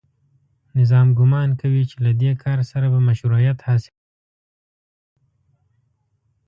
[0.79, 4.07] نظام ګومان کوي چې له دې کار سره به مشروعیت حاصل کړي